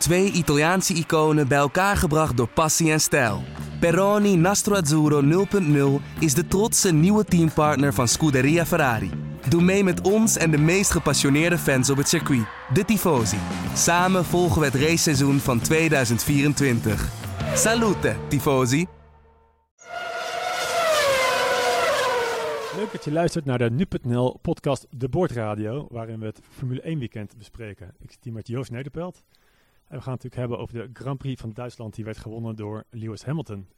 [0.00, 3.42] Twee Italiaanse iconen bij elkaar gebracht door passie en stijl.
[3.80, 5.46] Peroni Nastro Azzurro
[6.00, 9.10] 0.0 is de trotse nieuwe teampartner van Scuderia Ferrari.
[9.48, 13.38] Doe mee met ons en de meest gepassioneerde fans op het circuit, de Tifosi.
[13.74, 17.08] Samen volgen we het raceseizoen van 2024.
[17.54, 18.86] Salute, Tifosi!
[22.76, 26.98] Leuk dat je luistert naar de Nu.nl podcast De Boordradio, waarin we het Formule 1
[26.98, 27.94] weekend bespreken.
[27.98, 29.22] Ik zit hier met Joost Nederpelt.
[29.90, 32.56] En we gaan het natuurlijk hebben over de Grand Prix van Duitsland, die werd gewonnen
[32.56, 33.68] door Lewis Hamilton.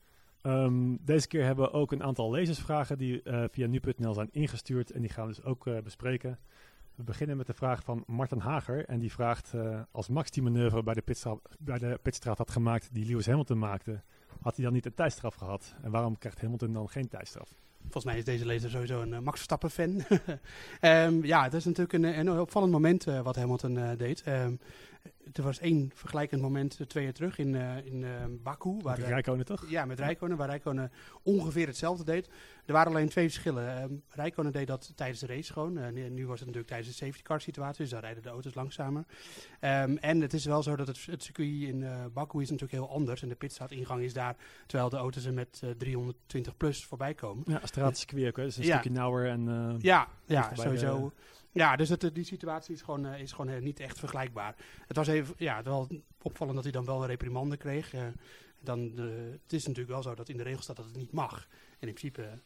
[0.42, 4.90] Ehm, deze keer hebben we ook een aantal lezersvragen die uh, via Nu.nl zijn ingestuurd
[4.90, 6.38] en die gaan we dus ook uh, bespreken.
[6.95, 10.42] We beginnen met de vraag van Martin Hager en die vraagt uh, als Max die
[10.42, 14.02] manoeuvre bij de, pitstraat, bij de pitstraat had gemaakt die Lewis Hamilton maakte,
[14.40, 15.74] had hij dan niet een tijdstraf gehad?
[15.82, 17.54] En waarom krijgt Hamilton dan geen tijdstraf?
[17.80, 20.04] Volgens mij is deze lezer sowieso een Max Verstappen fan.
[20.80, 24.26] um, ja, het is natuurlijk een, een opvallend moment wat Hamilton deed.
[24.26, 24.59] Um,
[25.33, 28.10] er was één vergelijkend moment twee jaar terug in, uh, in uh,
[28.43, 28.77] Baku.
[28.83, 29.70] Waar met Rijkonen toch?
[29.70, 32.29] Ja, met Rijkonen, waar Rijkonen ongeveer hetzelfde deed.
[32.65, 33.82] Er waren alleen twee verschillen.
[33.82, 35.79] Um, Rijkonen deed dat tijdens de race gewoon.
[35.79, 38.54] Uh, nu was het natuurlijk tijdens de safety car situatie, dus daar rijden de auto's
[38.54, 39.04] langzamer.
[39.60, 42.91] Um, en het is wel zo dat het, het circuit in Baku is natuurlijk heel
[42.91, 43.23] anders.
[43.23, 47.45] En de pitstraatingang is daar, terwijl de auto's er met 320 plus voorbij komen.
[47.46, 48.73] Ja, straatcircuit ook, dus een ja.
[48.73, 49.29] stukje nauwer.
[49.29, 51.13] En, ja, ja sowieso.
[51.52, 54.56] Ja, dus het, die situatie is gewoon, uh, is gewoon niet echt vergelijkbaar.
[54.86, 55.88] Het was even ja, wel
[56.22, 57.92] opvallend dat hij dan wel een reprimande kreeg.
[57.95, 58.06] Uh,
[58.60, 58.92] dan,
[59.42, 61.48] het is natuurlijk wel zo dat in de regels staat dat het niet mag.
[61.78, 62.38] En in principe,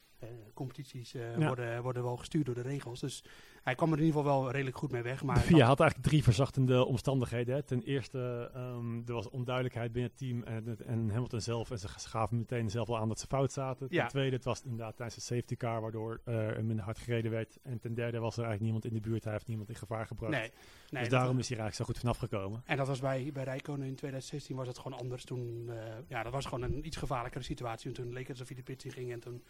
[0.54, 1.46] competities ja.
[1.46, 3.00] worden, worden wel gestuurd door de regels.
[3.00, 3.24] Dus
[3.62, 5.22] hij kwam er in ieder geval wel redelijk goed mee weg.
[5.22, 7.54] Maar je had eigenlijk drie verzachtende omstandigheden.
[7.54, 7.62] Hè.
[7.62, 11.70] Ten eerste, um, er was onduidelijkheid binnen het team en, en Hamilton zelf.
[11.70, 13.88] En ze gaven meteen zelf al aan dat ze fout zaten.
[13.88, 14.06] Ten ja.
[14.06, 17.58] tweede, het was inderdaad tijdens de safety car, waardoor uh, er minder hard gereden werd.
[17.62, 19.24] En ten derde was er eigenlijk niemand in de buurt.
[19.24, 20.32] Hij heeft niemand in gevaar gebracht.
[20.32, 20.50] Nee,
[20.90, 22.62] nee, dus daarom was, is hij eigenlijk zo goed vanaf gekomen.
[22.64, 25.24] En dat was bij, bij Rijkonen in 2016 was het gewoon anders.
[25.24, 25.74] Toen, uh,
[26.08, 27.92] ja, dat was gewoon een iets gevaarlijkere situatie.
[27.92, 29.42] Toen leek het alsof hij de pit in ging en toen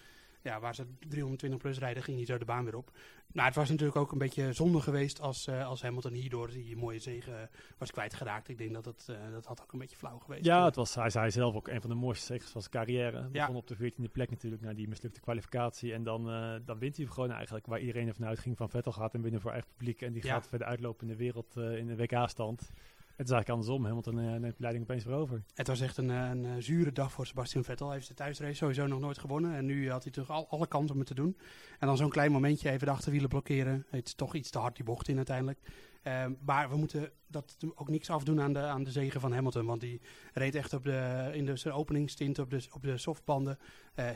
[0.47, 2.91] ja, waar ze 320 plus rijden, ging hij zo de baan weer op.
[3.33, 6.77] Nou, het was natuurlijk ook een beetje zonde geweest als, uh, als Hamilton hierdoor die
[6.77, 8.49] mooie zegen was kwijtgeraakt.
[8.49, 10.45] Ik denk dat het, uh, dat had ook een beetje flauw geweest.
[10.45, 13.21] Ja, het was, hij zei zelf ook een van de mooiste zegens van zijn carrière.
[13.21, 15.93] Hij begon op de 14e plek natuurlijk na die mislukte kwalificatie.
[15.93, 19.15] En dan, uh, dan wint hij gewoon eigenlijk waar iedereen ervan uitging van Vettel gaat
[19.15, 20.03] en binnen voor eigen publiek.
[20.03, 20.33] En die ja.
[20.33, 22.71] gaat verder uitlopen in de wereld in de WK-stand.
[23.17, 23.85] Het is eigenlijk andersom.
[23.85, 25.43] Hamilton uh, neemt de leiding opeens weer over.
[25.55, 27.87] Het was echt een, een, een, zure dag voor Sebastian Vettel.
[27.87, 29.55] Hij heeft de thuisrace sowieso nog nooit gewonnen.
[29.55, 31.37] En nu had hij toch al, alle kansen om het te doen.
[31.79, 33.87] En dan zo'n klein momentje even de achterwielen blokkeren.
[33.91, 35.59] Het is toch iets te hard die bocht in uiteindelijk.
[36.03, 39.67] Uh, maar we moeten dat ook niks afdoen aan de, aan de zegen van Hamilton.
[39.67, 40.01] Want die
[40.33, 43.59] reed echt op de, in de, zijn openingstint op de, op de softbanden.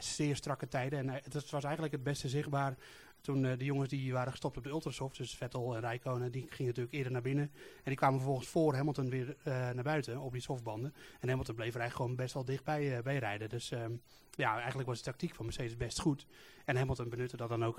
[0.01, 0.99] Zeer strakke tijden.
[0.99, 2.77] En het was eigenlijk het beste zichtbaar
[3.21, 6.47] toen uh, de jongens die waren gestopt op de Ultrasoft, dus Vettel en Rijkonen, die
[6.49, 7.51] gingen natuurlijk eerder naar binnen.
[7.55, 10.95] En die kwamen vervolgens voor Hamilton weer uh, naar buiten op die softbanden.
[11.21, 13.49] En Hamilton bleef er eigenlijk gewoon best wel dichtbij uh, bij rijden.
[13.49, 16.27] Dus um, ja, eigenlijk was de tactiek van Mercedes best goed.
[16.65, 17.79] En Hamilton benutte dat dan ook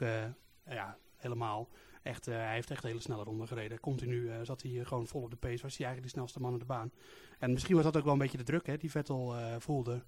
[0.66, 1.70] ja, helemaal.
[2.02, 3.80] Echt, hij heeft echt hele snelle ronde gereden.
[3.80, 5.62] Continu zat hij gewoon vol op de pace.
[5.62, 6.92] Was hij eigenlijk de snelste man in de baan.
[7.40, 10.04] En misschien was dat ook wel een beetje de druk hè, die Vettel voelde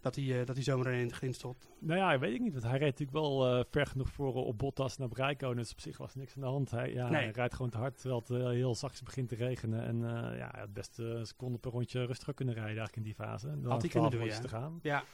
[0.00, 1.68] dat hij, dat hij zomaar in de grind stond?
[1.78, 2.52] Nou ja, weet ik niet.
[2.52, 5.56] Want hij reed natuurlijk wel ver genoeg voor op Bottas naar Rijkonen.
[5.56, 6.70] Dus op zich was niks aan de hand.
[6.70, 7.22] Hij, ja, nee.
[7.22, 9.82] hij rijdt gewoon te hard terwijl het heel zachtjes begint te regenen.
[9.84, 9.98] En
[10.36, 13.46] ja, het beste seconde per rondje rustiger kunnen rijden eigenlijk in die fase.
[13.46, 14.40] Dan Had hij kunnen doen, ja.
[14.40, 14.78] te gaan.
[14.82, 15.04] Ja.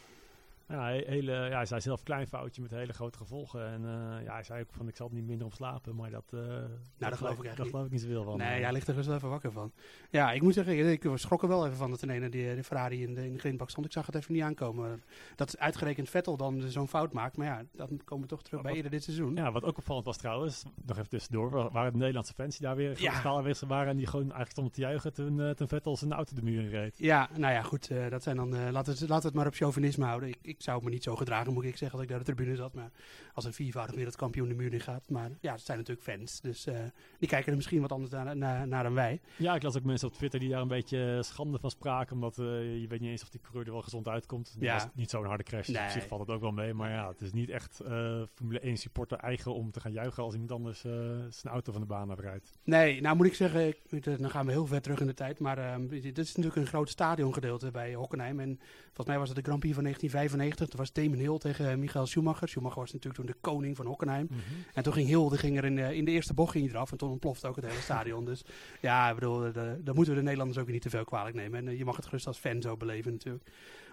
[0.69, 3.67] Ja, hele, ja, hij zei zelf klein foutje met hele grote gevolgen.
[3.67, 5.95] En uh, ja, hij zei ook van ik zal er niet minder op slapen.
[5.97, 6.69] Maar dat, uh, nou,
[6.99, 8.37] dat, geloof ik eigenlijk geloof ik niet zoveel van.
[8.39, 9.73] Nee, hij ligt er dus wel even wakker van.
[10.11, 13.03] Ja, ik moet zeggen, ik schrok er wel even van dat een die de Ferrari
[13.03, 13.87] in de, in de grindbak stond.
[13.87, 15.03] Ik zag het even niet aankomen.
[15.37, 17.37] Dat uitgerekend Vettel dan zo'n fout maakt.
[17.37, 19.35] Maar ja, dan komen we toch terug bij eerder dit seizoen.
[19.35, 22.77] Ja, wat ook opvallend was trouwens, nog even tussendoor, waren de Nederlandse fans die daar
[22.77, 23.23] weer ja.
[23.23, 23.89] aanwezig waren.
[23.89, 26.63] En die gewoon eigenlijk stonden te juichen toen, uh, toen Vettel zijn auto de muur
[26.63, 26.99] in reed.
[26.99, 27.91] Ja, nou ja, goed.
[28.11, 30.29] dat zijn dan, laten, we, laten we het maar op chauvinisme houden.
[30.29, 32.57] Ik, ik zou me niet zo gedragen moet ik zeggen, als ik daar de tribune
[32.57, 32.75] zat.
[32.75, 32.91] Maar
[33.35, 35.11] als een viervoudig wereldkampioen de muur in gaat.
[35.11, 36.41] Maar ja, het zijn natuurlijk fans.
[36.41, 36.79] Dus uh,
[37.19, 39.21] die kijken er misschien wat anders naar, naar, naar, dan wij.
[39.37, 42.15] Ja, ik las ook mensen op Twitter die daar een beetje schande van spraken.
[42.15, 44.57] Omdat uh, je weet niet eens of die coureur er wel gezond uitkomt.
[44.59, 44.75] Ja.
[44.75, 45.67] was niet zo'n harde crash.
[45.67, 45.85] Dus nee.
[45.85, 46.75] op zich valt het ook wel mee.
[46.75, 50.23] Maar ja, het is niet echt uh, Formule 1 supporter eigen om te gaan juichen
[50.23, 50.81] als iemand anders
[51.29, 52.53] zijn auto van de baan afrijdt.
[52.65, 55.39] Nee, nou moet ik zeggen, ik, dan gaan we heel ver terug in de tijd.
[55.39, 58.41] Maar ehm, dit is natuurlijk een groot stadiongedeelte bij Hockenheim.
[58.41, 60.48] En volgens mij was het de Grand Prix van 1995.
[60.57, 62.49] Dat was Damon Hill tegen Michael Schumacher.
[62.49, 64.27] Schumacher was natuurlijk toen de koning van Hockenheim.
[64.31, 64.65] Mm -hmm.
[64.75, 66.93] En toen ging Hill ging er in de, in de eerste bocht ging hij eraf.
[66.93, 68.25] En toen ontplofte ook het hele stadion.
[68.25, 68.45] dus
[68.81, 71.69] ja, ik bedoel, dan moeten we de Nederlanders ook niet te veel kwalijk nemen.
[71.69, 73.45] En je mag het gerust als fan zo beleven natuurlijk.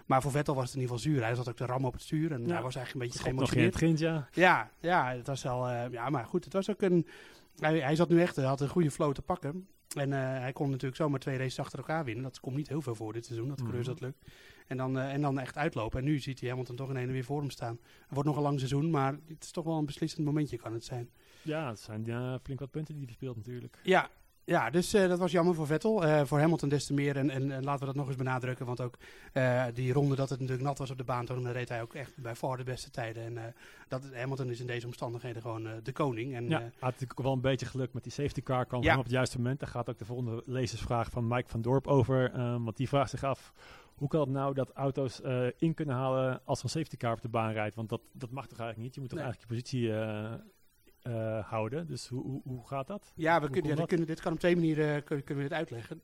[0.06, 1.24] Maar voor Vettel was het in ieder geval zuur.
[1.24, 2.32] Hij zat ook de ram op het stuur.
[2.32, 2.52] En ja.
[2.52, 3.72] hij was eigenlijk een beetje geëmotioneerd.
[3.72, 4.28] Nog in het ja.
[4.32, 5.68] Ja, ja, het was wel...
[5.68, 7.06] Uh, ja, maar goed, het was ook een...
[7.58, 9.66] Hij, hij zat nu echt, hij had een goede flow te pakken.
[9.94, 12.24] En eh, hij kon natuurlijk zomaar twee races achter elkaar winnen.
[12.24, 13.96] Dat komt niet heel veel voor dit seizoen, dat coureurs Mhm.
[13.96, 14.18] dat lukt.
[14.66, 15.98] En dan, eh, en dan echt uitlopen.
[15.98, 17.78] En nu ziet hij Hamilton toch in ene weer voor hem staan.
[17.82, 20.72] Het wordt nog een lang seizoen, maar het is toch wel een beslissend momentje kan
[20.72, 21.10] het zijn.
[21.42, 23.78] Ja, het zijn eh, flink wat punten die hij verspeelt natuurlijk.
[23.82, 24.08] Ja,
[24.44, 26.04] ja dus eh, dat was jammer voor Vettel.
[26.04, 27.16] Eh, voor Hamilton des te meer.
[27.16, 28.66] En, en, en laten we dat nog eens benadrukken.
[28.66, 28.98] Want ook
[29.74, 31.24] die ronde dat het natuurlijk nat was op de baan.
[31.26, 33.22] Toen reed hij ook echt bij far de beste tijden.
[33.36, 33.54] En
[33.88, 36.34] dat, Hamilton is in deze omstandigheden gewoon de koning.
[36.34, 38.66] En, Ja, had natuurlijk wel een beetje geluk met die safety car.
[38.66, 38.96] Kwam Ja.
[38.96, 39.60] op het juiste moment.
[39.60, 42.30] Daar gaat ook de volgende lezersvraag van Mike van Dorp over.
[42.62, 43.52] want die vraagt zich af,
[43.96, 47.12] hoe kan het nou dat auto's eh, in kunnen halen als er een safety car
[47.12, 47.74] op de baan rijdt?
[47.74, 48.94] Want dat, dat mag toch eigenlijk niet?
[48.94, 49.28] Je moet toch Nee.
[49.28, 50.32] eigenlijk je positie eh,
[51.38, 51.86] eh, houden?
[51.86, 53.12] Dus hoe, hoe, hoe gaat dat?
[53.14, 55.48] Ja, we Hoe kunnen, ja, kunnen, dit kan op twee manieren eh, kun- kunnen we
[55.48, 56.02] dit uitleggen.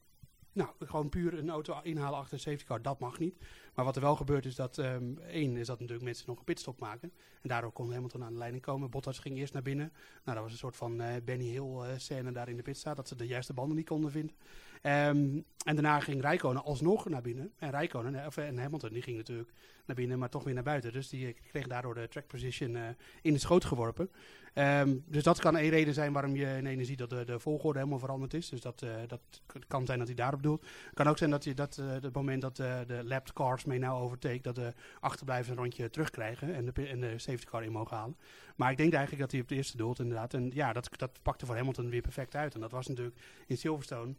[0.55, 3.37] Nou, gewoon puur een auto inhalen achter een safety car, dat mag niet.
[3.75, 6.45] Maar wat er wel gebeurt is dat, ehm, één, is dat natuurlijk mensen nog een
[6.45, 7.13] pitstop maken.
[7.43, 8.91] En daardoor kon Hamilton aan de leiding komen.
[8.91, 9.93] Bottas ging eerst naar binnen.
[10.25, 12.97] Nou, dat was een soort van eh, Benny Hill eh, scène daar in de pitstraat,
[12.97, 14.37] dat ze de juiste banden niet konden vinden.
[14.83, 17.53] Ehm, en daarna ging Rijkonen alsnog naar binnen.
[17.57, 19.53] En Rijkonen, eh, of, en Hamilton, die ging natuurlijk
[19.87, 20.93] naar binnen, maar toch weer naar buiten.
[20.93, 22.77] Dus die kreeg daardoor de track position
[23.23, 24.11] in de schoot geworpen.
[24.53, 27.39] Ehm, dus dat kan één reden zijn waarom je in ene ziet dat de, de
[27.39, 28.49] volgorde helemaal veranderd is.
[28.49, 29.21] Dus dat, eh, dat
[29.69, 30.67] kan zijn dat hij daarop doelt.
[30.95, 33.79] Kan ook zijn dat je dat eh het moment dat eh, de lapped cars mee
[33.79, 37.73] nou overtake, dat de achterblijvers een rondje terugkrijgen en de, en de safety car in
[37.73, 38.17] mogen halen.
[38.57, 40.35] Maar ik denk eigenlijk dat hij op de eerste doelt inderdaad.
[40.35, 42.55] En ja, dat, dat pakte voor Hamilton weer perfect uit.
[42.55, 43.17] En dat was natuurlijk
[43.47, 44.15] in Silverstone,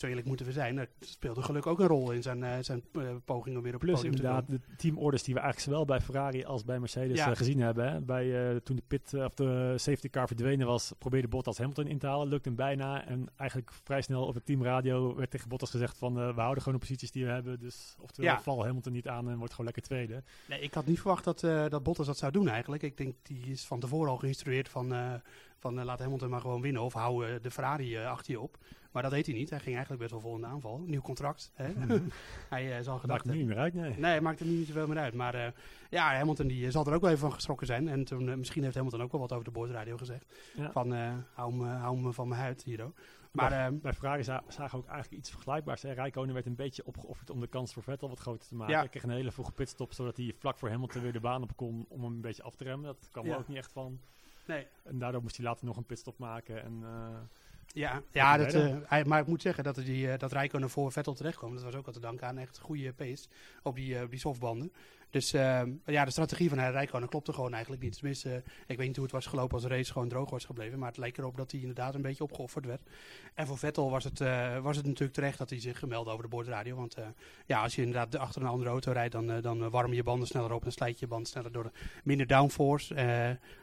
[0.00, 2.82] zo eerlijk moeten we zijn, dat speelde geluk ook een rol in zijn, eh, zijn
[2.92, 6.00] eh, poging om weer op Plus podium inderdaad de teamorders die we eigenlijk zowel bij
[6.00, 7.30] Ferrari als bij Mercedes Ja.
[7.30, 7.92] eh, gezien hebben.
[7.92, 8.00] Hè.
[8.00, 12.06] Bij, toen de, pit, of de safety car verdwenen was, probeerde Bottas Hamilton in te
[12.06, 12.28] halen.
[12.28, 13.06] Lukte hem bijna.
[13.06, 16.78] En eigenlijk vrij snel op het teamradio werd tegen Bottas gezegd van we houden gewoon
[16.78, 17.60] de posities die we hebben.
[17.60, 18.40] Dus oftewel Ja.
[18.40, 20.22] val Hamilton niet aan en wordt gewoon lekker tweede.
[20.48, 21.40] Nee, ik had niet verwacht dat,
[21.70, 22.82] dat Bottas dat zou doen eigenlijk.
[22.82, 24.94] Ik denk, die is van tevoren al geïnstrueerd van,
[25.58, 26.82] van laat Hamilton maar gewoon winnen.
[26.82, 28.58] Of hou de Ferrari achter je op.
[28.92, 29.50] Maar dat deed hij niet.
[29.50, 30.78] Hij ging eigenlijk best wel vol in de aanval.
[30.86, 31.50] Nieuw contract.
[31.54, 31.72] Hè?
[32.48, 33.94] hij eh, zal gedacht maakt het niet meer uit, nee.
[33.98, 35.14] Nee, het maakt er niet zoveel meer uit.
[35.14, 35.52] Maar eh,
[35.90, 37.88] ja, Hamilton die eh, zal er ook wel even van geschrokken zijn.
[37.88, 40.34] En toen, misschien heeft Hamilton ook wel wat over de boordradio gezegd.
[40.54, 40.72] Ja.
[40.72, 40.92] Van,
[41.32, 42.92] hou, me, hou me van mijn huid, Hiro.
[43.32, 45.82] Maar Bij Ferrari za- zagen we ook eigenlijk iets vergelijkbaars.
[45.82, 45.92] Hè.
[45.92, 48.74] Rijkonen werd een beetje opgeofferd om de kans voor Vettel wat groter te maken.
[48.74, 48.80] Ja.
[48.80, 51.56] Hij kreeg een hele vroege pitstop, zodat hij vlak voor Hamilton weer de baan op
[51.56, 52.86] kon om hem een beetje af te remmen.
[52.86, 54.00] Dat kwam er ook niet echt van.
[54.46, 56.62] nee, En daardoor moest hij later nog een pitstop maken.
[56.62, 56.82] En,
[57.72, 61.14] Ja, ja dat, eh, maar ik moet zeggen dat, die, eh, dat Rijkonen voor Vettel
[61.14, 61.54] terecht kwam.
[61.54, 63.26] Dat was ook al te danken aan echt goede pace
[63.62, 64.72] op die, op die softbanden.
[65.10, 67.96] Dus eh, ja, de strategie van Rijkonen klopte gewoon eigenlijk niet.
[67.96, 70.44] Tenminste, eh, ik weet niet hoe het was gelopen als de race gewoon droog was
[70.44, 70.78] gebleven.
[70.78, 72.80] Maar het leek erop dat hij inderdaad een beetje opgeofferd werd.
[73.34, 76.22] En voor Vettel was het, eh, was het natuurlijk terecht dat hij zich gemeld over
[76.22, 76.76] de boordradio.
[76.76, 77.06] Want eh,
[77.46, 80.52] ja, als je inderdaad achter een andere auto rijdt, dan, dan warm je banden sneller
[80.52, 81.70] op en slijt je band sneller door de
[82.04, 82.94] minder downforce.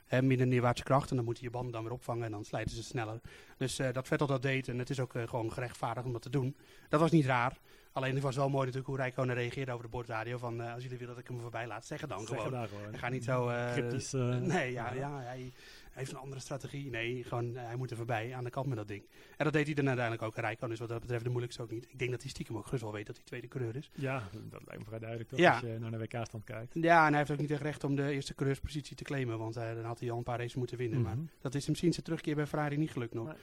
[0.05, 1.09] hè, minder neerwaartse kracht.
[1.09, 3.19] En dan moeten je banden dan weer opvangen en dan slijten ze sneller.
[3.57, 6.55] Dus dat Vettel dat deed en het is ook gewoon gerechtvaardigd om dat te doen.
[6.89, 7.57] Dat was niet raar.
[7.95, 10.37] Alleen het was wel mooi natuurlijk hoe Rijkonen reageerde over de boordradio.
[10.37, 12.67] Van eh, als jullie willen dat ik hem voorbij laat, zeg het dan zeggen gewoon.
[12.67, 12.97] gewoon.
[12.97, 13.47] Gaat niet zo...
[13.49, 14.13] eh, Cryptisch.
[14.13, 15.51] eh, Nee, ja, ja hij,
[15.91, 16.89] heeft een andere strategie.
[16.89, 19.03] Nee, gewoon, hij moet er voorbij aan de kant met dat ding.
[19.37, 20.35] En dat deed hij dan uiteindelijk ook.
[20.35, 21.85] Rijkonen is wat dat betreft de moeilijkste ook niet.
[21.91, 23.91] Ik denk dat hij stiekem ook gerust wel weet dat hij tweede coureur is.
[23.93, 25.51] Ja, dat lijkt me vrij duidelijk toch, Ja.
[25.51, 26.73] als je naar de WK-stand kijkt.
[26.73, 29.37] Ja, en hij heeft ook niet echt recht om de eerste coureurspositie te claimen.
[29.37, 31.01] Want dan had hij al een paar races moeten winnen.
[31.01, 31.25] Maar Mhm.
[31.41, 33.25] dat is hem sinds zijn terugkeer bij Ferrari niet gelukt nog.
[33.27, 33.35] Nee.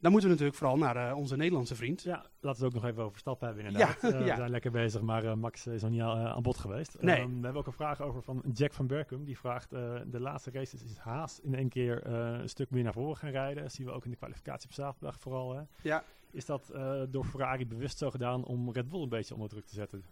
[0.00, 2.02] Dan moeten we natuurlijk vooral naar eh, onze Nederlandse vriend.
[2.02, 4.02] Ja, laten we het ook nog even over Stappen hebben inderdaad.
[4.02, 4.30] Ja, Eh, ja.
[4.30, 6.96] We zijn lekker bezig, maar eh, Max is nog niet al, aan bod geweest.
[7.00, 7.16] Nee.
[7.16, 9.24] Ehm, we hebben ook een vraag over van Jack van Berkum.
[9.24, 13.16] Die vraagt, de laatste races is Haas in één keer een stuk meer naar voren
[13.16, 13.62] gaan rijden.
[13.62, 15.54] Dat zien we ook in de kwalificatie op zaterdag vooral.
[15.54, 15.62] Hè.
[15.82, 16.04] Ja.
[16.30, 16.72] Is dat
[17.08, 20.04] door Ferrari bewust zo gedaan om Red Bull een beetje onder druk te zetten?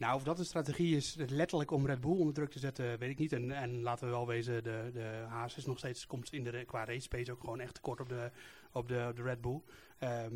[0.00, 3.10] Nou, of dat een strategie is letterlijk om Red Bull onder druk te zetten, weet
[3.10, 3.32] ik niet.
[3.32, 6.64] En, en laten we wel wezen, de, de Haas is nog steeds, komt in de,
[6.64, 8.30] qua race pace ook gewoon echt tekort op de,
[8.72, 9.60] op de, de Red Bull.
[9.98, 10.34] Ehm,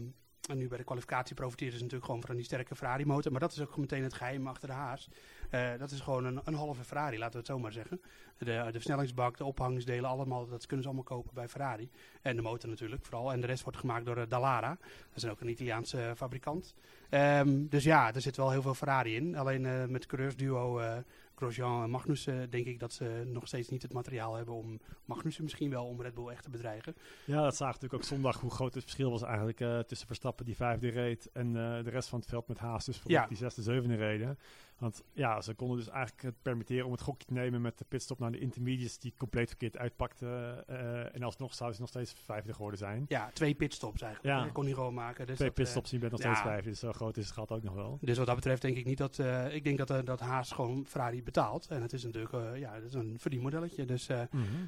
[0.48, 3.32] en nu bij de kwalificatie profiteren ze natuurlijk gewoon van die sterke Ferrari motor.
[3.32, 5.08] Maar dat is ook meteen het geheim achter de Haas.
[5.50, 8.00] Eh, dat is gewoon een, een halve Ferrari, laten we het zo maar zeggen.
[8.38, 11.90] De, de versnellingsbak, de ophangsdelen, allemaal, dat kunnen ze allemaal kopen bij Ferrari.
[12.22, 13.32] En de motor natuurlijk vooral.
[13.32, 14.78] En de rest wordt gemaakt door eh, Dallara.
[15.12, 16.74] Dat is ook een Italiaanse eh, fabrikant.
[17.08, 19.36] Ehm, dus ja, er zit wel heel veel Ferrari in.
[19.36, 20.80] Alleen met coureursduo
[21.34, 25.42] Grosjean en Magnussen denk ik dat ze nog steeds niet het materiaal hebben om Magnussen
[25.44, 26.94] misschien wel om Red Bull echt te bedreigen.
[27.24, 30.44] Ja, dat zagen natuurlijk ook zondag hoe groot het verschil was eigenlijk eh, tussen Verstappen
[30.44, 33.26] die vijfde reed en eh, de rest van het veld met Haas dus voor Ja.
[33.26, 34.38] die zesde, zevende reden.
[34.78, 37.84] Want ja, ze konden dus eigenlijk het permitteren om het gokje te nemen met de
[37.88, 40.66] pitstop naar de intermediates die compleet verkeerd uitpakten.
[40.66, 43.04] eh, en alsnog zou ze nog steeds vijfde geworden zijn.
[43.08, 44.36] Ja, twee pitstops eigenlijk.
[44.36, 44.48] Ja.
[44.52, 45.26] Kon hij gewoon maken.
[45.26, 46.26] Dus Twee dat, pitstops, je bent nog ja.
[46.26, 47.98] steeds vijfde, dus zo groot is het gat ook nog wel.
[48.00, 49.18] Dus wat dat betreft denk ik niet dat...
[49.50, 51.66] ik denk dat, dat Haas gewoon Ferrari betaalt.
[51.66, 53.84] En het is natuurlijk eh, ja, het is een verdienmodelletje.
[53.84, 54.20] Dus eh,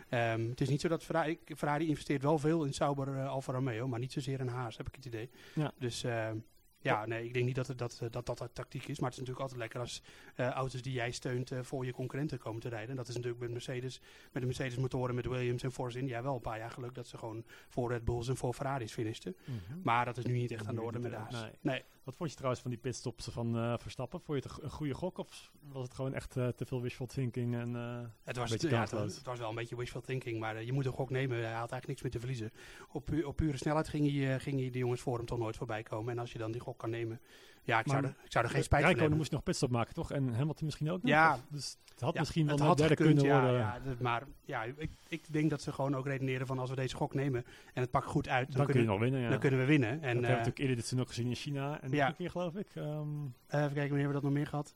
[0.09, 1.39] ehm, het is niet zo dat Ferrari...
[1.57, 4.89] Ferrari investeert wel veel in Sauber eh, Alfa Romeo, maar niet zozeer in Haas, heb
[4.89, 5.31] ik het idee.
[5.55, 5.73] Ja.
[5.79, 6.05] Dus...
[6.05, 6.37] ehm,
[6.79, 8.99] ja, nee, ik denk niet dat het, dat, dat, dat, dat tactiek is.
[8.99, 10.03] Maar het is natuurlijk altijd lekker als
[10.37, 12.97] auto's die jij steunt voor je concurrenten komen te rijden.
[12.97, 14.01] Dat is natuurlijk met Mercedes,
[14.33, 17.07] met de Mercedes motoren, met Williams en Force India wel een paar jaar geluk dat
[17.07, 19.37] ze gewoon voor Red Bulls en voor Ferraris finishten.
[19.45, 19.81] Mhm.
[19.83, 21.33] Maar dat is nu niet echt aan de orde met Haas.
[21.33, 21.51] nee.
[21.61, 21.83] Nee.
[22.07, 24.21] Wat vond je trouwens van die pitstops van eh, Verstappen?
[24.21, 27.07] Vond je het een, goede gok of was het gewoon echt eh, te veel wishful
[27.07, 27.55] thinking?
[27.55, 30.87] En, eh, Het was, ja, het, was wel een beetje wishful thinking, maar je moet
[30.87, 31.37] een gok nemen.
[31.37, 32.53] Hij had eigenlijk niks meer te verliezen.
[32.93, 35.57] Op, pu- op pure snelheid ging hij, ging hij de jongens voor hem toch nooit
[35.57, 36.13] voorbij komen.
[36.13, 37.21] En als je dan die gok kan nemen,
[37.67, 39.19] ja, ik, zou, er, ik zou er geen spijt van Rijkonen hebben.
[39.19, 40.11] moest nog pitstop maken, toch?
[40.11, 41.11] En Hamilton misschien ook nog?
[41.11, 41.39] Ja.
[41.49, 43.59] Dus het had Ja, misschien wel een derde gekund, kunnen worden.
[43.61, 46.97] Ja, maar ja, ik, ik denk dat ze gewoon ook redeneren van als we deze
[46.97, 47.45] gok nemen
[47.75, 49.29] en het pakt goed uit, dan, kunnen, nog winnen, ja.
[49.29, 49.89] dan kunnen we winnen.
[49.91, 51.81] En dat hebben we eh, natuurlijk eerder dit ook gezien in China.
[51.81, 51.99] En Ja.
[52.01, 52.69] nog een keer, geloof ik.
[52.75, 54.75] Ehm, eh, even kijken, wanneer hebben we dat nog meer gehad?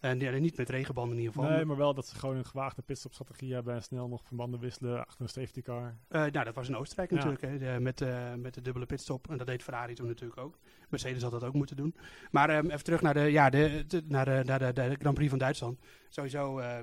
[0.00, 1.50] En ja, niet met regenbanden in ieder geval.
[1.56, 5.06] nee, maar wel dat ze gewoon een gewaagde pitstop-strategie hebben en snel nog verbanden wisselen
[5.06, 5.96] achter een safety car.
[6.08, 7.16] Eh, nou, dat was in Oostenrijk Ja.
[7.16, 8.04] natuurlijk, hè, de- met,
[8.36, 9.30] met de dubbele pitstop.
[9.30, 10.58] En dat deed Ferrari toen natuurlijk ook.
[10.94, 11.94] Mercedes had dat ook moeten doen.
[12.30, 15.14] Maar ehm, even terug naar de, ja, de, de- naar, de, naar de, de Grand
[15.14, 15.78] Prix van Duitsland.
[16.08, 16.78] Sowieso eh,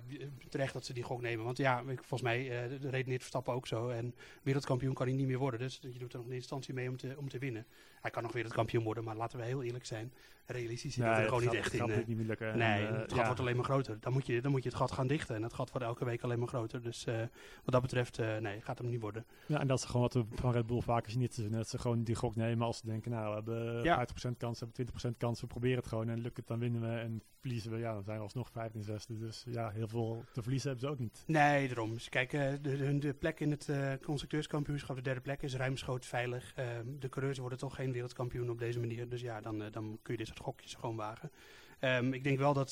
[0.50, 1.46] terecht dat ze die gok nemen.
[1.46, 3.90] Want ja, ik- volgens mij uh, redeneert Verstappen ook zo.
[3.90, 5.60] En wereldkampioen kan hij niet meer worden.
[5.60, 7.66] Dus je doet er nog in instantie mee om te, om te winnen.
[8.02, 10.14] Hij kan nog wereldkampioen worden, maar laten we heel eerlijk zijn.
[10.46, 11.80] Realistisch zit hij er gewoon gaat- niet echt in.
[11.80, 12.58] natuurlijk niet meer lukken.
[12.58, 13.26] Nee, En, eh, het gat ja.
[13.26, 13.98] wordt alleen maar groter.
[14.00, 15.36] Dan moet, je, dan moet je het gat gaan dichten.
[15.36, 16.82] En het gat wordt elke week alleen maar groter.
[16.82, 17.18] Dus eh,
[17.64, 19.26] wat dat betreft, eh, nee, gaat hem niet worden.
[19.46, 21.30] Ja, en dat is gewoon wat we van Red Bull vaker zien.
[21.52, 24.01] Dat ze gewoon die gok nemen als ze denken, nou, we hebben Ja.
[24.08, 27.00] 50% kans, hebben 20% kans, we proberen het gewoon en lukt het, dan winnen we.
[27.00, 29.18] En verliezen we, ja, dan zijn we alsnog 15 zesde.
[29.18, 31.24] Dus ja, heel veel te verliezen hebben ze ook niet.
[31.28, 31.94] Nee, daarom.
[31.94, 35.56] Dus kijk, eh, de, de, de plek in het eh, constructeurskampioenschap, de derde plek, is
[35.56, 36.54] ruimschoots veilig.
[36.56, 39.10] Ehm, de coureurs worden toch geen wereldkampioen op deze manier.
[39.10, 41.32] Dus ja, dan, eh, dan kun je dit soort gokjes gewoon wagen.
[41.80, 42.72] Ehm, ik denk wel dat,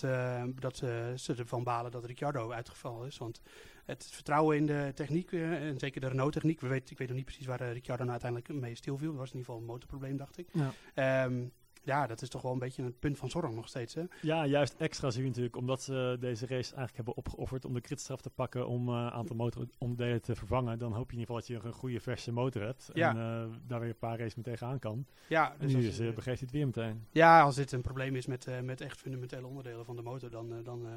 [0.55, 0.77] dat
[1.15, 3.17] ze ervan balen dat Ricciardo uitgevallen is.
[3.17, 3.41] Want
[3.89, 6.61] het vertrouwen in de techniek, eh, en zeker de Renault-techniek.
[6.61, 9.09] We weten, ik weet nog niet precies waar eh, Ricciardo nou uiteindelijk mee stilviel.
[9.09, 10.47] Dat was in ieder geval een motorprobleem, dacht ik.
[10.51, 10.71] Ja.
[10.93, 11.45] Ehm,
[11.83, 13.93] ja, dat is toch wel een beetje een punt van zorg nog steeds.
[13.93, 14.03] Hè?
[14.21, 18.21] Ja, juist extra je natuurlijk, omdat ze deze race eigenlijk hebben opgeofferd om de kritstraf
[18.21, 20.79] te pakken om een aantal motoronderdelen te vervangen.
[20.79, 22.89] Dan hoop je in ieder geval dat je een goede verse motor hebt.
[22.93, 23.09] Ja.
[23.09, 25.05] En eh, daar weer een paar races mee tegenaan kan.
[25.27, 27.05] Ja, En dus nu als- is, eh, begeeft het weer meteen.
[27.11, 30.29] Ja, als dit een probleem is met, eh, met echt fundamentele onderdelen van de motor,
[30.29, 30.91] dan, eh, dan, eh,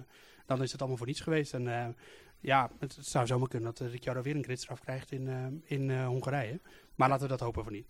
[0.46, 1.54] dan is het allemaal voor niets geweest.
[1.54, 1.88] En eh,
[2.40, 5.46] ja, het, zou zomaar kunnen dat uh, Ricciardo weer een gridstraf krijgt in, eh,
[5.78, 6.60] in eh, Hongarije.
[6.94, 7.86] Maar laten we dat hopen voor niet.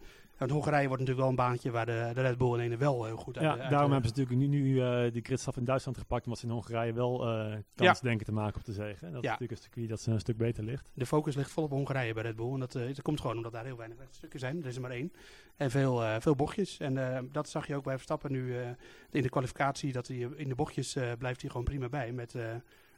[0.49, 3.05] Want Hongarije wordt natuurlijk wel een baantje waar de, de Red Bull en ene wel
[3.05, 5.57] heel goed uit Ja, uit- daarom uit- hebben ze natuurlijk nu, nu eh, die gridstraf
[5.57, 8.73] in Duitsland gepakt, omdat ze in Hongarije wel eh, kans denken te maken op de
[8.73, 9.07] zege.
[9.07, 9.33] En dat Ja.
[9.33, 10.91] is natuurlijk een circuit dat ze een stuk beter ligt.
[10.95, 12.53] De focus ligt vol op Hongarije bij Red Bull.
[12.53, 14.61] En dat, eh, dat komt gewoon omdat daar heel weinig rechtstukken zijn.
[14.63, 15.13] Er is er maar één.
[15.57, 16.79] En veel, eh, veel bochtjes.
[16.79, 18.67] En eh, dat zag je ook bij Verstappen nu eh,
[19.11, 19.93] in de kwalificatie.
[19.93, 22.43] Dat hij eh, in de bochtjes eh, blijft hij gewoon prima bij met, eh,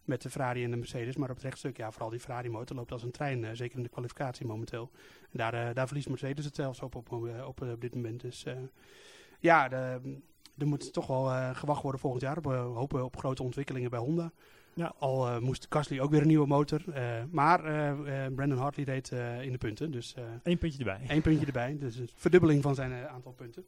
[0.04, 1.16] met de Ferrari en de Mercedes.
[1.16, 3.44] Maar op het rechtstuk, ja, vooral die Ferrari motor loopt als een trein.
[3.44, 4.90] eh, zeker in de kwalificatie momenteel.
[5.20, 7.94] En daar, eh, daar verliest Mercedes het zelfs op op, op, eh, op, op dit
[7.94, 8.20] moment.
[8.20, 8.44] Dus
[9.40, 9.76] ja, de,
[10.58, 12.40] er moet toch wel gewacht worden volgend jaar.
[12.40, 14.32] We hopen op grote ontwikkelingen bij Honda.
[14.74, 14.94] Ja.
[14.98, 16.82] Al moest Gasly ook weer een nieuwe motor.
[17.30, 17.60] maar
[18.34, 19.90] Brandon Hartley reed eh, in de punten.
[19.90, 21.00] Dus Eén puntje erbij.
[21.08, 21.76] één puntje erbij.
[21.78, 23.64] Dus een verdubbeling van zijn aantal punten.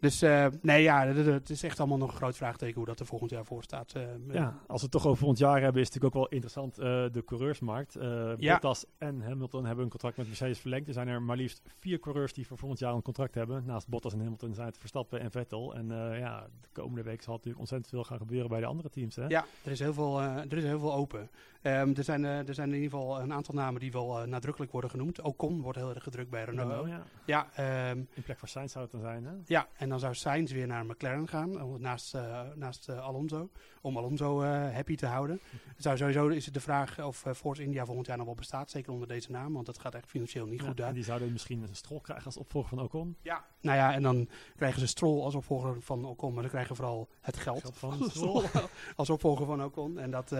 [0.00, 3.06] Dus eh, nee, ja, het is echt allemaal nog een groot vraagteken hoe dat er
[3.06, 3.92] volgend jaar voor staat.
[3.94, 6.40] eh, Ja, als we het toch over volgend jaar hebben, is het natuurlijk ook wel
[6.40, 7.96] interessant eh, de coureursmarkt.
[8.38, 8.52] Ja.
[8.52, 10.88] Bottas en Hamilton hebben een contract met Mercedes verlengd.
[10.88, 13.62] Er zijn er maar liefst vier coureurs die voor volgend jaar een contract hebben.
[13.66, 15.74] Naast Bottas en Hamilton zijn het Verstappen en Vettel.
[15.74, 15.86] En
[16.18, 19.16] ja, de komende week zal natuurlijk ontzettend veel gaan gebeuren bij de andere teams.
[19.16, 19.26] Hè?
[19.26, 21.30] Ja, er is heel veel, er is heel veel open.
[21.64, 24.26] Ehm, er, zijn, eh, er zijn in ieder geval een aantal namen die wel eh,
[24.26, 25.20] nadrukkelijk worden genoemd.
[25.20, 26.68] Ocon wordt heel erg gedrukt bij Renault.
[26.68, 27.02] Renault, ja.
[27.24, 29.24] Ja, ehm, In plek van Sainz zou het dan zijn.
[29.24, 29.32] Hè?
[29.46, 32.16] ja, en dan zou Sainz weer naar McLaren gaan, eh, naast,
[32.54, 33.50] naast Alonso.
[33.80, 35.40] Om Alonso happy te houden.
[35.76, 38.70] Zou, sowieso is het de vraag of Force India volgend jaar nog wel bestaat.
[38.70, 40.88] Zeker onder deze naam, want dat gaat echt financieel niet Ja, goed daar.
[40.88, 43.16] en die zouden misschien een strol krijgen als opvolger van Ocon.
[43.22, 46.76] Ja, nou ja, en dan krijgen ze Stroll als opvolger van Ocon, maar ze krijgen
[46.76, 48.44] vooral het geld, Geld van van Stroll
[48.96, 49.98] als opvolger van Ocon.
[49.98, 50.32] En dat,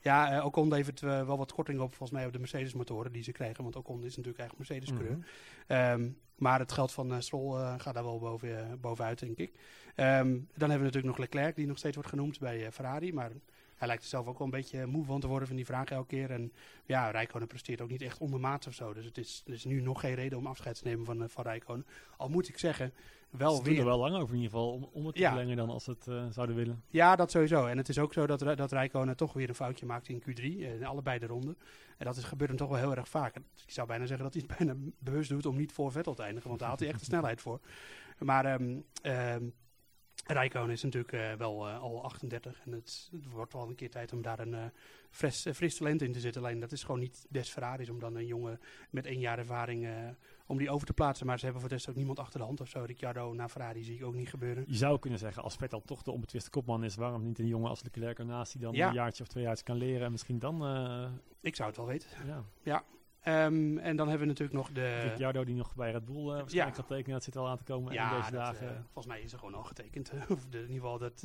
[0.00, 3.22] ja, eh, Ocon levert eh, wel wat korting op, volgens mij, op de Mercedes-motoren die
[3.22, 5.16] ze krijgen, want Ocon is natuurlijk eigenlijk Mercedes-coureur.
[5.16, 5.26] Mhm.
[5.66, 9.52] Ehm, maar het geld van Stroll eh, gaat daar wel boven, bovenuit, denk ik.
[9.94, 13.30] Ehm, dan hebben we natuurlijk nog Leclerc, die nog steeds wordt genoemd bij Ferrari, maar...
[13.76, 15.90] Hij lijkt er zelf ook wel een beetje moe van te worden van die vraag
[15.90, 16.30] elke keer.
[16.30, 16.52] En
[16.84, 18.94] ja, Rijkonen presteert ook niet echt ondermaats of zo.
[18.94, 21.44] Dus het is, er is nu nog geen reden om afscheid te nemen van, van
[21.44, 21.86] Rijkonen.
[22.16, 22.92] Al moet ik zeggen,
[23.38, 23.78] wel weer.
[23.78, 25.28] er wel lang over in ieder geval om, om het te Ja.
[25.28, 26.82] verlengen dan als het eh, zouden willen.
[26.90, 27.66] Ja, dat sowieso.
[27.66, 30.42] En het is ook zo dat, dat Rijkonen toch weer een foutje maakt in Q3,
[30.42, 31.56] eh, in allebei de ronden.
[31.98, 33.36] En dat is, gebeurt hem toch wel heel erg vaak.
[33.36, 36.22] Ik zou bijna zeggen dat hij het bijna bewust doet om niet voor Vettel te
[36.22, 37.60] eindigen, want daar had hij echt de snelheid voor.
[38.18, 39.44] Maar ehm ehm
[40.26, 43.90] Rijkonen is natuurlijk eh, wel eh, al 38 en het, het wordt wel een keer
[43.90, 44.64] tijd om daar een eh,
[45.10, 46.42] fris, fris talent in te zetten.
[46.42, 49.88] Alleen dat is gewoon niet des Ferraris om dan een jongen met één jaar ervaring
[50.46, 51.26] om die over te plaatsen.
[51.26, 52.82] Maar ze hebben voor de rest ook niemand achter de hand of zo.
[52.86, 54.64] Ricciardo naar Ferrari zie ik ook niet gebeuren.
[54.66, 57.68] Je zou kunnen zeggen, als Vettel toch de onbetwiste kopman is, waarom niet een jongen
[57.68, 58.88] als Leclerc ernaast die dan Ja.
[58.88, 60.54] een jaartje of twee jaar kan leren en misschien dan,
[61.40, 62.08] Ik zou het wel weten.
[62.62, 62.84] ja,
[63.26, 65.00] Ehm, en dan hebben we natuurlijk nog de...
[65.00, 66.82] Ricciardo die nog bij Red Bull eh, waarschijnlijk ja.
[66.82, 68.68] gaat tekenen, dat zit al aan te komen Ja, in deze dat, dagen.
[68.68, 70.12] eh, volgens mij is er gewoon al getekend.
[70.28, 71.22] of de, in ieder geval dat,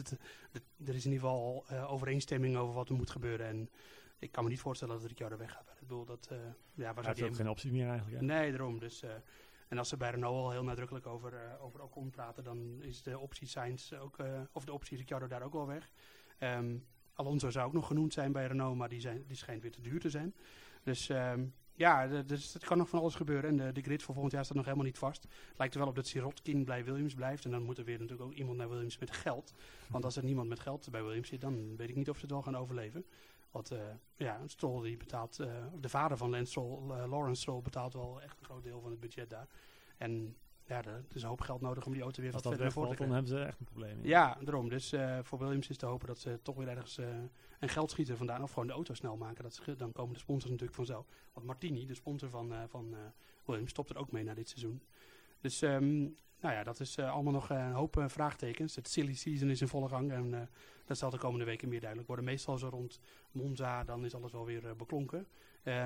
[0.85, 3.47] er is in ieder geval eh, overeenstemming over wat er moet gebeuren.
[3.47, 3.69] En
[4.19, 6.05] ik kan me niet voorstellen dat Ricciardo weggaat bij Red Bull.
[6.05, 6.29] Dat,
[6.73, 8.19] ja, waar heeft ook geen optie meer eigenlijk.
[8.19, 8.25] hè?
[8.25, 8.79] Nee, daarom.
[8.79, 9.03] Dus,
[9.67, 13.19] en als ze bij Renault al heel nadrukkelijk over, over Ocon praten, dan is de
[13.19, 14.17] optie Sainz ook,
[14.51, 15.91] of de optie Ricciardo daar ook wel weg.
[16.37, 16.77] Ehm,
[17.13, 19.81] Alonso zou ook nog genoemd zijn bij Renault, maar die, zijn, die schijnt weer te
[19.81, 20.33] duur te zijn.
[20.83, 21.45] Dus ehm,
[21.81, 23.49] ja, dus het kan nog van alles gebeuren.
[23.49, 25.23] En de, de grid voor volgend jaar staat nog helemaal niet vast.
[25.23, 27.45] Het lijkt er wel op dat Sirotkin bij Williams blijft.
[27.45, 29.53] En dan moet er weer natuurlijk ook iemand naar Williams met geld.
[29.87, 32.21] Want als er niemand met geld bij Williams zit, dan weet ik niet of ze
[32.21, 33.05] het wel gaan overleven.
[33.51, 33.79] Want eh,
[34.15, 35.47] ja, Stroll die betaalt, eh,
[35.79, 38.91] de vader van Lance Stroll, eh, Lawrence Stroll, betaalt wel echt een groot deel van
[38.91, 39.47] het budget daar.
[39.97, 40.35] En
[40.71, 42.89] ja, er is een hoop geld nodig om die auto weer wat verder naar voren
[42.89, 43.45] wegvalt, te dan krijgen.
[43.45, 44.11] hebben ze echt een probleem.
[44.11, 44.69] Ja, daarom.
[44.69, 47.07] Dus eh, voor Williams is te hopen dat ze toch weer ergens eh,
[47.59, 49.43] een geldschieter vandaan, of gewoon de auto snel maken.
[49.43, 51.05] Dat ze, dan komen de sponsors natuurlijk vanzelf.
[51.33, 52.95] Want Martini, de sponsor van, eh, van
[53.45, 54.81] Williams, stopt er ook mee na dit seizoen.
[55.41, 55.99] Dus ehm,
[56.39, 58.75] nou ja, dat is allemaal nog een hoop vraagtekens.
[58.75, 60.49] Het silly season is in volle gang en
[60.85, 62.25] dat zal de komende weken meer duidelijk worden.
[62.25, 62.99] Meestal zo rond
[63.31, 65.27] Monza, dan is alles wel weer beklonken.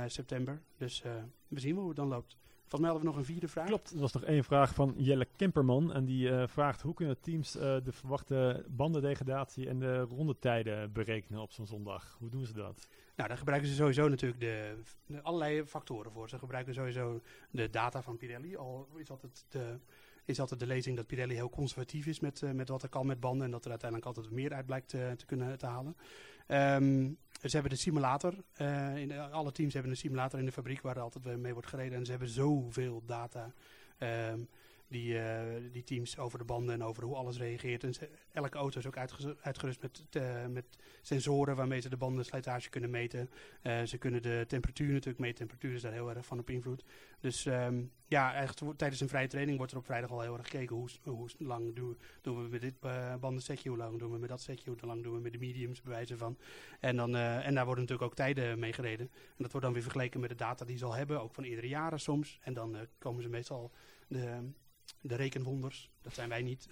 [0.08, 0.62] september.
[0.78, 1.04] Dus
[1.48, 2.38] we zien hoe het dan loopt.
[2.68, 3.68] Volgens mij hadden we nog een vierde vraag.
[3.68, 5.94] Klopt, er was nog één vraag van Jelle Kemperman.
[5.94, 11.42] En die eh, vraagt hoe kunnen teams eh, de verwachte bandendegradatie en de rondetijden berekenen
[11.42, 12.16] op zo'n zondag?
[12.20, 12.88] Hoe doen ze dat?
[13.16, 16.30] Nou, daar gebruiken ze sowieso natuurlijk de, de allerlei factoren voor.
[16.30, 18.56] Ze gebruiken sowieso de data van Pirelli.
[18.56, 19.80] Al is altijd de,
[20.26, 23.06] is altijd de lezing dat Pirelli heel conservatief is met, eh, met wat er kan
[23.06, 23.46] met banden.
[23.46, 25.96] En dat er uiteindelijk altijd meer uit blijkt te kunnen te halen.
[26.48, 28.34] Ehm, ze hebben de simulator.
[28.54, 31.68] eh, in alle teams hebben een simulator in de fabriek waar er altijd mee wordt
[31.68, 31.98] gereden.
[31.98, 33.52] En ze hebben zoveel data.
[33.98, 34.40] ehm,
[34.88, 37.84] die, eh, die teams over de banden en over hoe alles reageert.
[37.84, 37.94] En
[38.32, 40.66] elke auto is ook uitge- uitgerust met, eh, met
[41.02, 43.30] sensoren waarmee ze de bandenslijtage kunnen meten.
[43.62, 45.38] Eh, ze kunnen de temperatuur natuurlijk meten.
[45.38, 46.84] Temperatuur is daar heel erg van op invloed.
[47.20, 50.50] Dus ehm, ja, eigenlijk tijdens een vrije training wordt er op vrijdag al heel erg
[50.50, 52.80] gekeken hoe, hoe lang doen, we- met dit
[53.20, 55.82] bandensetje, hoe lang doen we met dat setje, hoe lang doen we met de mediums,
[55.82, 56.38] bewijzen van.
[56.80, 59.10] En, dan, en daar worden natuurlijk ook tijden mee gereden.
[59.12, 61.44] En dat wordt dan weer vergeleken met de data die ze al hebben, ook van
[61.44, 62.40] eerdere jaren soms.
[62.44, 63.72] En dan komen ze meestal
[64.08, 64.50] de,
[65.02, 66.68] de rekenwonders, dat zijn wij niet.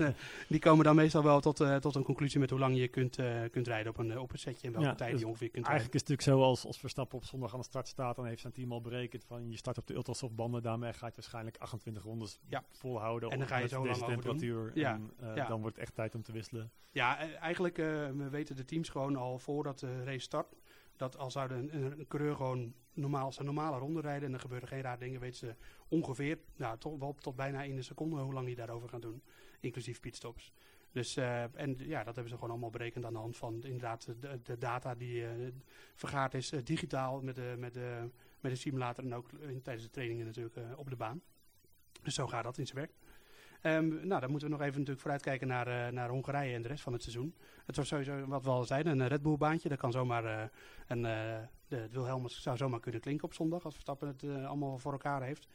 [0.48, 3.18] die komen dan meestal wel tot, eh, tot een conclusie met hoe lang je kunt,
[3.18, 5.26] eh, kunt rijden op een, eh, op een setje en welke Ja, tijd dus je
[5.26, 7.88] ongeveer kunt Eigenlijk is het natuurlijk zo als, als Verstappen op zondag aan de start
[7.88, 10.92] staat, dan heeft zijn team al berekend van je start op de ultrasoft banden, daarmee
[10.92, 12.64] ga je waarschijnlijk 28 rondes Ja.
[12.70, 13.30] volhouden.
[13.30, 14.70] En dan ga je zo lang temperatuur.
[14.74, 16.70] Ja, En dan wordt het echt tijd om te wisselen.
[16.90, 20.54] Ja, eh, eigenlijk we weten de teams gewoon al voordat de race start.
[20.98, 24.68] Dat als zouden een, een, coureur gewoon normaal zijn normale ronde rijden en er gebeuren
[24.68, 25.54] geen rare dingen, weten ze
[25.88, 29.22] ongeveer, nou, wel tot bijna in een seconde hoe lang die daarover gaan doen.
[29.60, 30.52] Inclusief pitstops.
[30.92, 34.08] Dus, eh, en ja, dat hebben ze gewoon allemaal berekend aan de hand van inderdaad
[34.20, 35.32] de, de data die eh,
[35.94, 39.28] vergaard is eh, digitaal met de, met, de, met de simulator en ook
[39.62, 41.22] tijdens de trainingen natuurlijk op de baan.
[42.02, 42.92] Dus zo gaat dat in zijn werk.
[43.60, 46.68] Ehm, nou, dan moeten we nog even natuurlijk vooruitkijken naar, eh, naar Hongarije en de
[46.68, 47.34] rest van het seizoen.
[47.66, 49.68] Het was sowieso, wat we al zeiden, een Red Bull baantje.
[49.68, 50.44] Dat kan zomaar, eh,
[50.86, 51.36] een, eh,
[51.68, 55.48] de, Wilhelmus zou zomaar kunnen klinken op zondag als Verstappen het allemaal voor elkaar heeft.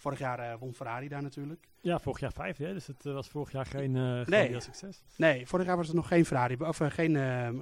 [0.00, 1.68] Vorig jaar eh, won Ferrari daar natuurlijk.
[1.80, 2.72] Ja, vorig jaar vijfde, hè?
[2.72, 3.92] dus het eh, was vorig jaar geen,
[4.26, 4.48] Nee.
[4.48, 5.02] heel succes.
[5.16, 7.12] Nee, vorig jaar was het nog geen Ferrari, of geen,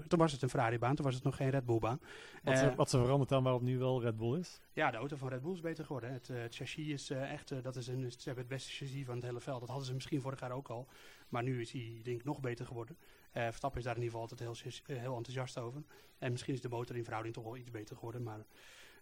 [0.08, 2.00] toen was het een Ferrari baan, toen was het nog geen Red Bull baan.
[2.42, 4.60] Wat, ze, wat ze veranderd dan waarop nu wel Red Bull is.
[4.72, 6.08] Ja, de auto van Red Bull is beter geworden.
[6.10, 6.14] hè.
[6.16, 9.24] Het, het chassis is echt, dat is een, ze hebben het beste chassis van het
[9.24, 9.60] hele veld.
[9.60, 10.88] Dat hadden ze misschien vorig jaar ook al.
[11.28, 12.96] Maar nu is hij denk ik nog beter geworden.
[13.32, 15.82] Eh Verstappen is daar in ieder geval altijd heel, heel enthousiast over.
[16.18, 18.22] En misschien is de motor in verhouding toch wel iets beter geworden.
[18.22, 18.44] Maar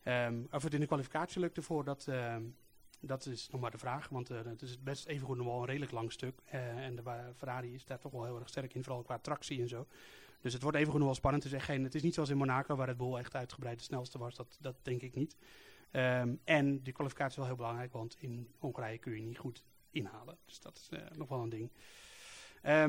[0.03, 2.43] ehm, of het in de kwalificatie lukte voor, dat, ehm,
[3.01, 4.09] dat is nog maar de vraag.
[4.09, 6.41] Want eh, het is best evengoed nog wel een redelijk lang stuk.
[6.45, 7.03] Eh, en de
[7.37, 9.87] Ferrari is daar toch wel heel erg sterk in, vooral qua tractie en zo.
[10.41, 11.43] Dus het wordt evengoed nog wel spannend.
[11.43, 13.79] Het is, echt geen, het is niet zoals in Monaco, waar Red Bull echt uitgebreid
[13.79, 14.35] de snelste was.
[14.35, 15.37] Dat, dat denk ik niet.
[15.91, 19.65] Ehm, en die kwalificatie is wel heel belangrijk, want in Hongarije kun je niet goed
[19.91, 20.39] inhalen.
[20.45, 21.71] Dus dat is eh, nog wel een ding.
[22.63, 22.83] Ehm,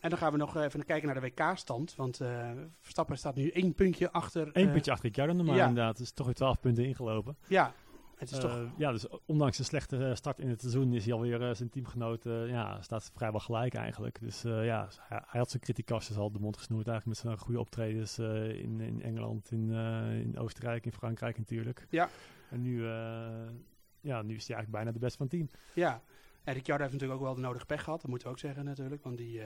[0.00, 1.94] en dan gaan we nog even kijken naar de WK-stand.
[1.94, 4.50] Want eh, Verstappen staat nu één puntje achter.
[4.52, 5.68] Eén puntje achter Ricciardo normaal ja.
[5.68, 5.96] inderdaad.
[5.96, 7.36] Dus toch weer 12 punten ingelopen.
[7.46, 7.74] Ja,
[8.16, 8.50] het is toch...
[8.50, 11.54] Eh, ja, dus ondanks een slechte eh, start in het seizoen is hij alweer uh,
[11.54, 14.20] zijn teamgenoten, ja, staat vrijwel gelijk eigenlijk.
[14.20, 17.60] Dus ja, hij, hij, had zijn kritiekastjes al de mond gesnoerd eigenlijk met zijn goede
[17.60, 19.70] optredens in, in Engeland, in,
[20.20, 21.86] in Oostenrijk, in Frankrijk natuurlijk.
[21.90, 22.08] Ja.
[22.50, 22.86] En nu,
[24.00, 25.48] ja, nu is hij eigenlijk bijna de beste van het team.
[25.74, 26.02] Ja,
[26.44, 28.64] en Ricciardo heeft natuurlijk ook wel de nodige pech gehad, dat moeten we ook zeggen
[28.64, 29.40] natuurlijk, want die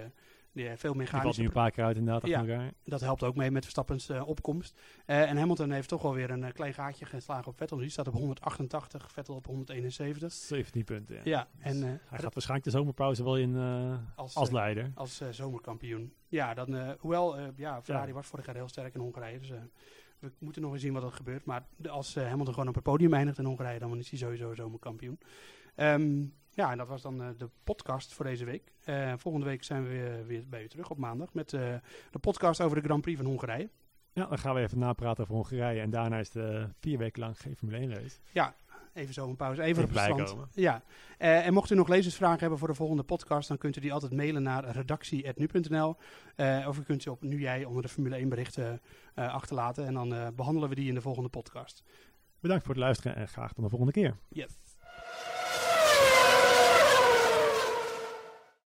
[0.52, 2.26] die veel meer Die valt nu een paar keer uit inderdaad.
[2.26, 4.80] Ja, dat helpt ook mee met Verstappens uh, opkomst.
[5.06, 7.76] Uh, en Hamilton heeft toch wel weer een uh, klein gaatje geslagen op Vettel.
[7.76, 10.32] Die staat op 188, Vettel op 171.
[10.32, 11.20] 17 punten, ja.
[11.24, 13.56] ja dus en, hij gaat waarschijnlijk de zomerpauze wel in
[14.14, 14.90] als, als leider.
[14.94, 16.12] Als zomerkampioen.
[16.28, 19.38] Ja, dan, hoewel ja, Ferrari was vorig jaar heel sterk in Hongarije.
[19.38, 19.50] Dus
[20.18, 21.44] we moeten nog eens zien wat er gebeurt.
[21.44, 25.18] Maar als Hamilton gewoon op het podium eindigt in Hongarije, dan is hij sowieso zomerkampioen.
[25.76, 28.72] Um, ja, en dat was dan uh, de podcast voor deze week.
[28.84, 31.60] Uh, volgende week zijn we weer, weer, bij u terug op maandag met uh,
[32.10, 33.68] de podcast over de Grand Prix van Hongarije.
[34.12, 35.80] Ja, dan gaan we even napraten over Hongarije.
[35.80, 38.16] En daarna is de vier weken lang geen Formule 1 race.
[38.32, 38.54] Ja,
[38.92, 39.62] even zo een pauze.
[39.62, 40.54] Even, even op stand.
[40.54, 40.82] Ja.
[41.18, 44.12] en mocht u nog lezersvragen hebben voor de volgende podcast, dan kunt u die altijd
[44.12, 45.96] mailen naar redactie.nu.nl.
[46.66, 48.80] of u kunt ze op Nu Jij onder de Formule 1 berichten
[49.14, 49.86] achterlaten.
[49.86, 51.82] En dan behandelen we die in de volgende podcast.
[52.40, 54.16] Bedankt voor het luisteren en graag tot de volgende keer.
[54.28, 54.67] Yes.